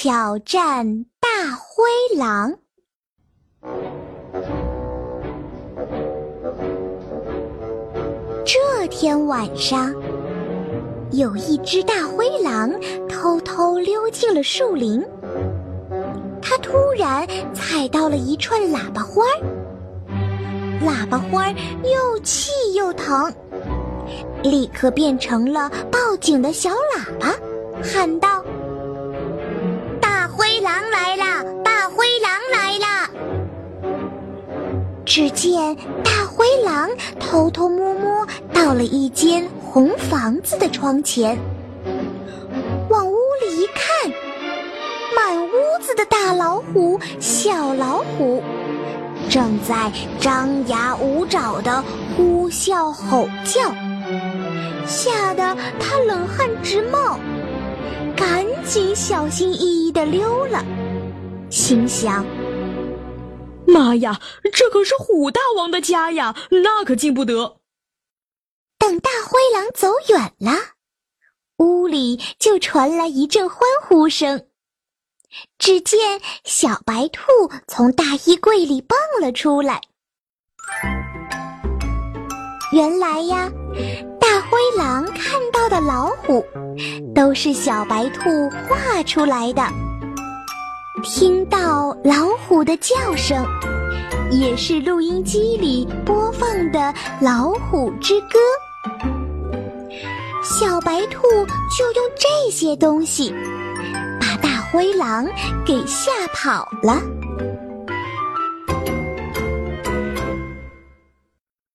[0.00, 1.84] 挑战大灰
[2.16, 2.54] 狼。
[8.46, 9.92] 这天晚上，
[11.10, 12.70] 有一只大灰狼
[13.08, 15.04] 偷偷溜进了树林。
[16.40, 19.42] 它突然踩到了一串喇叭花儿，
[20.80, 23.34] 喇叭花儿又气又疼，
[24.44, 27.34] 立刻变成了报警的小喇叭，
[27.82, 28.44] 喊道。
[35.08, 41.38] 只见大灰狼偷偷摸摸到了一间红房子的窗前，
[42.90, 44.12] 往屋里一看，
[45.16, 48.42] 满屋子的大老虎、小老虎
[49.30, 49.90] 正在
[50.20, 51.82] 张牙舞爪的
[52.14, 53.72] 呼啸吼叫，
[54.86, 57.18] 吓得他冷汗直冒。
[58.14, 60.62] 赶紧小心翼翼的溜了，
[61.48, 62.26] 心想
[63.78, 64.20] ：“妈呀，
[64.52, 67.58] 这可是虎大王的家呀，那可进不得。”
[68.76, 70.52] 等大灰狼走远了，
[71.58, 74.46] 屋里就传来一阵欢呼声。
[75.58, 77.22] 只见小白兔
[77.68, 79.80] 从大衣柜里蹦了出来。
[82.72, 83.48] 原来呀。
[84.20, 86.44] 大灰狼看到的老虎，
[87.14, 89.62] 都是小白兔画出来的。
[91.02, 93.46] 听到老虎的叫声，
[94.30, 96.78] 也是录音机里播放的
[97.20, 98.38] 《老虎之歌》。
[100.42, 101.22] 小白兔
[101.76, 103.32] 就用这些东西，
[104.20, 105.26] 把大灰狼
[105.64, 107.00] 给吓跑了。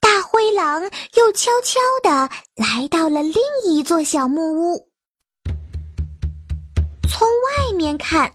[0.00, 0.82] 大灰狼
[1.16, 3.34] 又悄悄地来到了另
[3.66, 4.88] 一座小木屋，
[7.08, 8.32] 从外面看，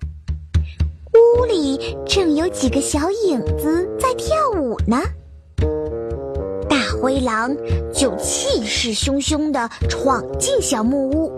[1.36, 4.98] 屋里正有几个小影子在跳舞呢。
[6.68, 7.56] 大灰狼
[7.94, 11.32] 就气势汹汹地闯进小木屋，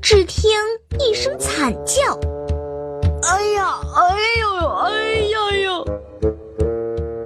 [0.00, 0.50] 只听
[0.98, 2.18] 一声惨叫
[3.22, 4.90] ：“哎呀，哎呦，哎
[5.30, 5.84] 呀呦！”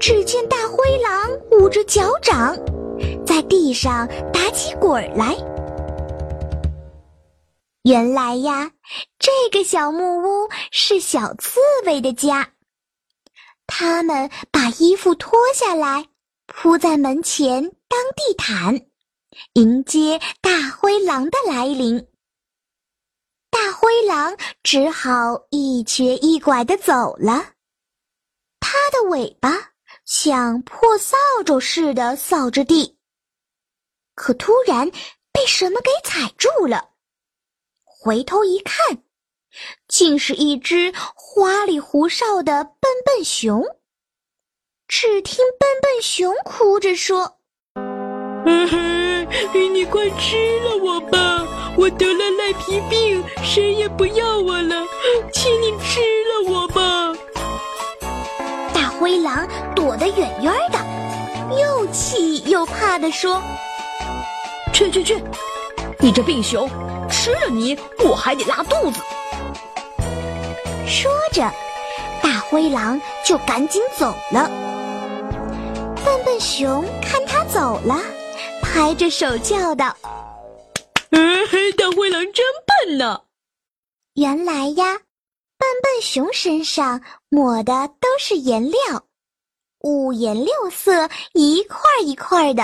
[0.01, 2.57] 只见大灰狼捂着脚掌，
[3.27, 5.37] 在地上打起滚来。
[7.83, 8.73] 原来呀，
[9.19, 12.53] 这个小木屋是小刺猬的家。
[13.67, 16.09] 他们把衣服脱下来，
[16.47, 18.87] 铺在门前当地毯，
[19.55, 22.07] 迎接大灰狼的来临。
[23.51, 27.53] 大灰狼只好一瘸一拐的走了，
[28.61, 29.71] 它的尾巴。
[30.05, 32.99] 像破扫帚似的扫着地，
[34.17, 34.91] 可突然
[35.33, 36.90] 被什么给踩住了。
[38.03, 39.03] 回头一看，
[39.87, 43.63] 竟是一只花里胡哨的笨笨熊。
[44.89, 47.37] 只听笨笨熊哭着说
[48.47, 51.47] ：“嗯哼，你快吃了我吧！
[51.77, 54.83] 我得了赖皮病，谁也不要我了，
[55.31, 57.15] 请你吃了我吧！”
[58.73, 59.47] 大灰狼
[59.77, 63.43] 躲得远远的，又气又怕地说
[64.73, 65.23] ：“去去去，
[65.99, 66.67] 你这病熊，
[67.11, 69.01] 吃了你我还得拉肚子。”
[70.87, 71.51] 说着，
[72.23, 74.51] 大灰狼就赶紧走了。
[76.05, 78.01] 笨笨熊看他走了，
[78.63, 79.95] 拍着手叫道
[81.11, 83.21] ：“嗯，大灰狼真笨呢！”
[84.15, 84.99] 原来呀。
[85.61, 89.05] 笨笨熊身上抹的都是颜料，
[89.81, 92.63] 五颜六色，一块一块的，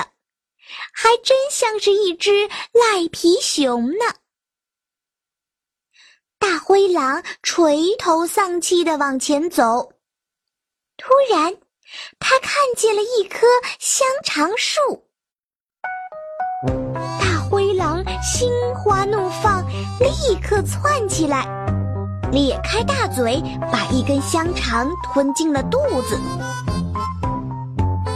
[0.95, 4.15] 还真像是一只赖皮熊呢。
[6.39, 9.93] 大灰狼垂头丧气的往前走，
[10.97, 11.55] 突然，
[12.19, 13.47] 他看见了一棵
[13.79, 15.05] 香肠树。
[17.21, 19.65] 大灰狼心花怒放，
[19.99, 21.47] 立刻窜起来。
[22.33, 23.41] 咧开大嘴，
[23.73, 26.19] 把一根香肠吞进了肚子。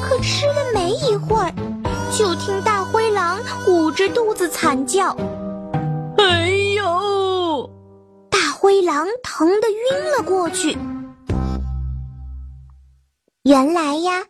[0.02, 1.52] 可吃了没一会儿，
[2.16, 5.16] 就听大灰狼捂着肚子惨叫
[9.00, 10.76] ：“狼疼的晕了过去。
[13.44, 14.26] 原来呀，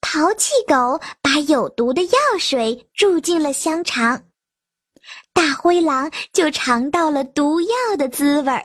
[0.00, 4.22] 淘气狗把有毒的药水注进了香肠，
[5.32, 8.64] 大灰狼就尝到了毒药的滋味儿。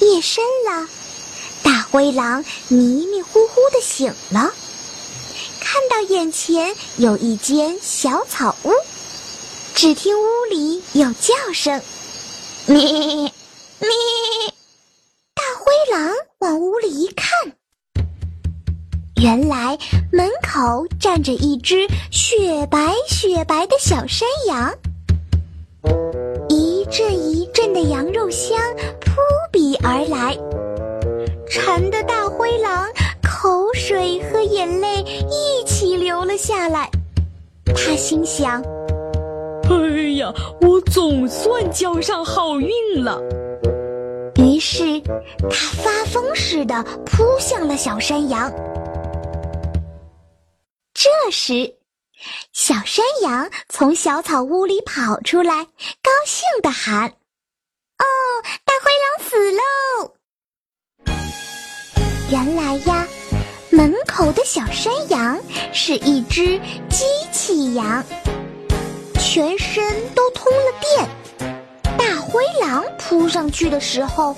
[0.00, 0.88] 夜深了，
[1.62, 4.54] 大灰狼迷迷糊糊的醒了，
[5.60, 8.72] 看到眼前有一间小草屋，
[9.74, 11.78] 只听屋里有叫声
[12.66, 13.30] ：“咩咩！”
[15.34, 17.28] 大灰狼往屋里一看，
[19.22, 19.78] 原来
[20.12, 24.74] 门口站着一只雪白雪白的小山羊，
[26.48, 28.58] 一阵一阵的羊肉香
[29.00, 29.20] 扑
[29.52, 30.36] 鼻而来，
[31.48, 32.88] 馋的大灰狼
[33.22, 36.90] 口水和眼泪一起流了下来。
[37.66, 38.62] 他心想。
[39.68, 42.70] 哎呀，我总算交上好运
[43.02, 43.20] 了。
[44.36, 45.00] 于是，
[45.50, 48.52] 他发疯似的扑向了小山羊。
[50.94, 51.74] 这时，
[52.52, 55.64] 小山羊从小草屋里跑出来，
[56.02, 57.08] 高兴地喊
[57.98, 58.04] ：“哦，
[58.64, 59.62] 大灰狼死喽！”
[62.30, 63.06] 原来呀，
[63.70, 65.38] 门口的小山羊
[65.72, 66.58] 是一只
[66.88, 68.04] 机器羊。
[69.36, 69.84] 全身
[70.14, 71.58] 都通了电，
[71.98, 74.34] 大灰狼扑上去的时候，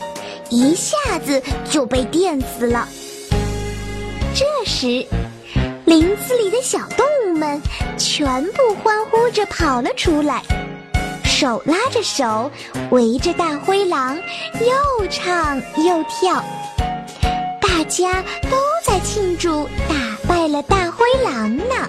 [0.51, 1.41] 一下子
[1.71, 2.89] 就被电死了。
[4.35, 5.07] 这时，
[5.85, 7.63] 林子里的小动物们
[7.97, 10.43] 全部欢呼着跑了出来，
[11.23, 12.51] 手拉着手，
[12.91, 16.43] 围着大灰狼又唱又跳，
[17.61, 19.95] 大家都在庆祝打
[20.27, 21.89] 败了大灰狼呢。